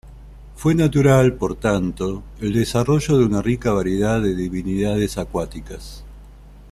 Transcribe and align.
Fue 0.55 0.73
natural, 0.73 1.35
por 1.35 1.55
tanto, 1.57 2.23
el 2.39 2.53
desarrollo 2.53 3.19
de 3.19 3.23
una 3.25 3.43
rica 3.43 3.71
variedad 3.71 4.19
de 4.19 4.35
divinidades 4.35 5.19
acuáticas. 5.19 6.03